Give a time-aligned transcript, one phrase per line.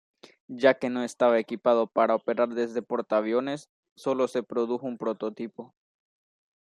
[0.49, 5.75] Ya que no estaba equipado para operar desde portaaviones, solo se produjo un prototipo.